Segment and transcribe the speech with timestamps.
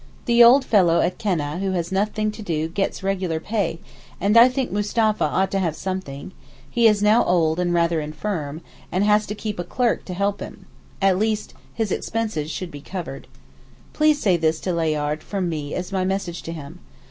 [0.25, 3.79] The old fellow at Keneh who has nothing to do gets regular pay,
[4.19, 6.31] and I think Mustapha ought to have something;
[6.67, 8.61] he is now old and rather infirm,
[8.91, 10.65] and has to keep a clerk to help him;
[11.01, 13.27] and at least, his expenses should be covered.
[13.93, 16.79] Please say this to Layard from me as my message to him.